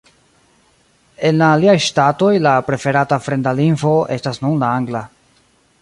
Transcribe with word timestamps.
En 1.29 1.37
la 1.41 1.49
aliaj 1.57 1.75
ŝtatoj, 1.89 2.31
la 2.47 2.55
preferata 2.71 3.21
fremda 3.27 3.55
lingvo 3.61 3.93
estas 4.17 4.43
nun 4.47 4.59
la 4.65 4.73
angla. 4.81 5.05